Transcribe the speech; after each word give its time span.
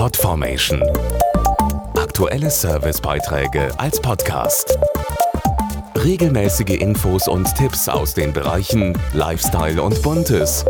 Podformation. 0.00 0.82
Aktuelle 1.94 2.48
Servicebeiträge 2.48 3.68
als 3.78 4.00
Podcast. 4.00 4.78
Regelmäßige 5.94 6.80
Infos 6.80 7.28
und 7.28 7.54
Tipps 7.54 7.86
aus 7.86 8.14
den 8.14 8.32
Bereichen 8.32 8.96
Lifestyle 9.12 9.82
und 9.82 10.00
Buntes. 10.00 10.64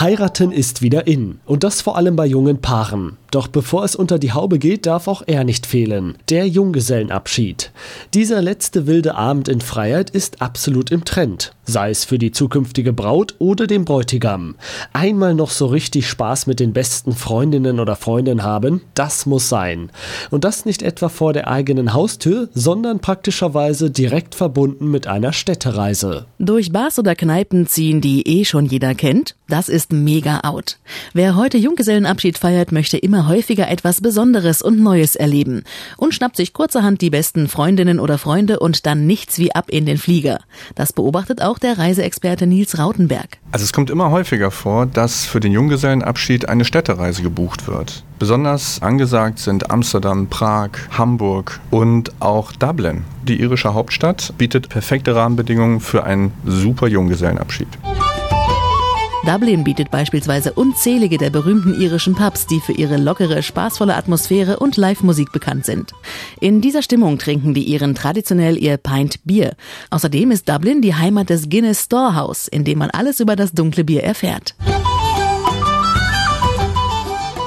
Heiraten 0.00 0.50
ist 0.50 0.82
wieder 0.82 1.06
in. 1.06 1.38
Und 1.46 1.62
das 1.62 1.80
vor 1.80 1.96
allem 1.96 2.16
bei 2.16 2.26
jungen 2.26 2.60
Paaren. 2.60 3.16
Doch 3.30 3.46
bevor 3.46 3.84
es 3.84 3.94
unter 3.94 4.18
die 4.18 4.32
Haube 4.32 4.58
geht, 4.58 4.86
darf 4.86 5.06
auch 5.06 5.22
er 5.26 5.44
nicht 5.44 5.66
fehlen. 5.66 6.16
Der 6.28 6.46
Junggesellenabschied. 6.48 7.70
Dieser 8.14 8.42
letzte 8.42 8.86
wilde 8.86 9.14
Abend 9.14 9.48
in 9.48 9.60
Freiheit 9.60 10.10
ist 10.10 10.42
absolut 10.42 10.90
im 10.90 11.04
Trend. 11.04 11.52
Sei 11.64 11.90
es 11.90 12.04
für 12.04 12.18
die 12.18 12.32
zukünftige 12.32 12.92
Braut 12.92 13.36
oder 13.38 13.68
den 13.68 13.84
Bräutigam. 13.84 14.56
Einmal 14.92 15.34
noch 15.34 15.50
so 15.50 15.66
richtig 15.66 16.08
Spaß 16.08 16.48
mit 16.48 16.58
den 16.58 16.72
besten 16.72 17.12
Freundinnen 17.12 17.78
oder 17.78 17.94
Freunden 17.94 18.42
haben, 18.42 18.80
das 18.94 19.26
muss 19.26 19.48
sein. 19.48 19.92
Und 20.30 20.42
das 20.42 20.64
nicht 20.64 20.82
etwa 20.82 21.08
vor 21.08 21.32
der 21.32 21.46
eigenen 21.46 21.94
Haustür, 21.94 22.48
sondern 22.54 22.98
praktischerweise 22.98 23.90
direkt 23.90 24.34
verbunden 24.34 24.90
mit 24.90 25.06
einer 25.06 25.32
Städtereise. 25.32 26.26
Durch 26.40 26.72
Bars 26.72 26.98
oder 26.98 27.14
Kneipen 27.14 27.68
ziehen, 27.68 28.00
die 28.00 28.26
eh 28.26 28.44
schon 28.44 28.66
jeder 28.66 28.96
kennt, 28.96 29.36
das 29.48 29.68
ist 29.68 29.92
mega 29.92 30.40
out. 30.40 30.78
Wer 31.12 31.36
heute 31.36 31.58
Junggesellenabschied 31.58 32.38
feiert, 32.38 32.72
möchte 32.72 32.98
immer 32.98 33.19
häufiger 33.26 33.68
etwas 33.68 34.00
Besonderes 34.00 34.62
und 34.62 34.80
Neues 34.80 35.16
erleben 35.16 35.64
und 35.96 36.14
schnappt 36.14 36.36
sich 36.36 36.52
kurzerhand 36.52 37.00
die 37.00 37.10
besten 37.10 37.48
Freundinnen 37.48 38.00
oder 38.00 38.18
Freunde 38.18 38.58
und 38.58 38.86
dann 38.86 39.06
nichts 39.06 39.38
wie 39.38 39.54
ab 39.54 39.66
in 39.68 39.86
den 39.86 39.98
Flieger. 39.98 40.40
Das 40.74 40.92
beobachtet 40.92 41.42
auch 41.42 41.58
der 41.58 41.78
Reiseexperte 41.78 42.46
Nils 42.46 42.78
Rautenberg. 42.78 43.38
Also 43.52 43.64
es 43.64 43.72
kommt 43.72 43.90
immer 43.90 44.10
häufiger 44.10 44.50
vor, 44.50 44.86
dass 44.86 45.26
für 45.26 45.40
den 45.40 45.52
Junggesellenabschied 45.52 46.48
eine 46.48 46.64
Städtereise 46.64 47.22
gebucht 47.22 47.66
wird. 47.66 48.04
Besonders 48.18 48.82
angesagt 48.82 49.38
sind 49.38 49.70
Amsterdam, 49.70 50.26
Prag, 50.28 50.70
Hamburg 50.90 51.60
und 51.70 52.12
auch 52.20 52.52
Dublin. 52.52 53.04
Die 53.22 53.40
irische 53.40 53.74
Hauptstadt 53.74 54.34
bietet 54.36 54.68
perfekte 54.68 55.14
Rahmenbedingungen 55.14 55.80
für 55.80 56.04
einen 56.04 56.32
super 56.44 56.86
Junggesellenabschied. 56.86 57.68
Dublin 59.26 59.64
bietet 59.64 59.90
beispielsweise 59.90 60.54
unzählige 60.54 61.18
der 61.18 61.28
berühmten 61.28 61.78
irischen 61.78 62.14
Pubs, 62.14 62.46
die 62.46 62.58
für 62.58 62.72
ihre 62.72 62.96
lockere, 62.96 63.42
spaßvolle 63.42 63.94
Atmosphäre 63.94 64.58
und 64.58 64.78
Live-Musik 64.78 65.30
bekannt 65.30 65.66
sind. 65.66 65.92
In 66.40 66.62
dieser 66.62 66.80
Stimmung 66.82 67.18
trinken 67.18 67.52
die 67.52 67.64
Iren 67.64 67.94
traditionell 67.94 68.56
ihr 68.56 68.78
Pint 68.78 69.22
Bier. 69.24 69.56
Außerdem 69.90 70.30
ist 70.30 70.48
Dublin 70.48 70.80
die 70.80 70.94
Heimat 70.94 71.28
des 71.28 71.50
Guinness 71.50 71.84
Storehouse, 71.84 72.48
in 72.48 72.64
dem 72.64 72.78
man 72.78 72.90
alles 72.90 73.20
über 73.20 73.36
das 73.36 73.52
dunkle 73.52 73.84
Bier 73.84 74.02
erfährt. 74.02 74.54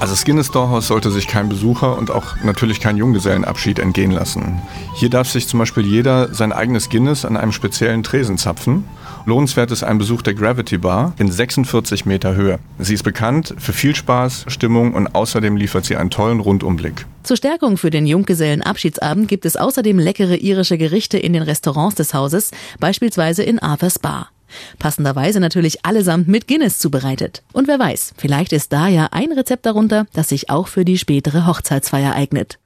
Also 0.00 0.14
das 0.14 0.24
Guinness 0.24 0.46
Storehouse 0.46 0.88
sollte 0.88 1.10
sich 1.10 1.28
kein 1.28 1.48
Besucher 1.48 1.96
und 1.96 2.10
auch 2.10 2.36
natürlich 2.42 2.80
kein 2.80 2.96
Junggesellenabschied 2.96 3.78
entgehen 3.78 4.10
lassen. 4.10 4.60
Hier 4.96 5.10
darf 5.10 5.30
sich 5.30 5.46
zum 5.46 5.60
Beispiel 5.60 5.86
jeder 5.86 6.34
sein 6.34 6.52
eigenes 6.52 6.88
Guinness 6.88 7.24
an 7.24 7.36
einem 7.36 7.52
speziellen 7.52 8.02
Tresen 8.02 8.38
zapfen. 8.38 8.84
Lohnenswert 9.26 9.70
ist 9.70 9.82
ein 9.82 9.98
Besuch 9.98 10.22
der 10.22 10.34
Gravity 10.34 10.78
Bar 10.78 11.12
in 11.18 11.30
46 11.30 12.06
Meter 12.06 12.34
Höhe. 12.34 12.58
Sie 12.78 12.94
ist 12.94 13.02
bekannt 13.02 13.54
für 13.58 13.72
viel 13.72 13.94
Spaß, 13.94 14.46
Stimmung 14.48 14.94
und 14.94 15.14
außerdem 15.14 15.56
liefert 15.56 15.84
sie 15.84 15.96
einen 15.96 16.10
tollen 16.10 16.40
Rundumblick. 16.40 17.06
Zur 17.22 17.36
Stärkung 17.36 17.76
für 17.76 17.90
den 17.90 18.06
Junggesellenabschiedsabend 18.06 19.28
gibt 19.28 19.44
es 19.44 19.56
außerdem 19.56 19.98
leckere 19.98 20.36
irische 20.36 20.78
Gerichte 20.78 21.18
in 21.18 21.32
den 21.32 21.42
Restaurants 21.42 21.96
des 21.96 22.14
Hauses, 22.14 22.50
beispielsweise 22.78 23.42
in 23.42 23.58
Arthur's 23.58 23.98
Bar. 23.98 24.30
Passenderweise 24.78 25.40
natürlich 25.40 25.84
allesamt 25.84 26.28
mit 26.28 26.48
Guinness 26.48 26.78
zubereitet. 26.78 27.42
Und 27.52 27.68
wer 27.68 27.78
weiß, 27.78 28.14
vielleicht 28.16 28.52
ist 28.52 28.72
da 28.72 28.88
ja 28.88 29.08
ein 29.12 29.32
Rezept 29.32 29.66
darunter, 29.66 30.06
das 30.12 30.28
sich 30.28 30.50
auch 30.50 30.68
für 30.68 30.84
die 30.84 30.98
spätere 30.98 31.46
Hochzeitsfeier 31.46 32.14
eignet. 32.14 32.59